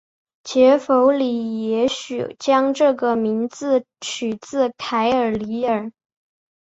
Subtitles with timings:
[0.43, 5.91] 杰佛里也许将这个名字取自凯尔李尔。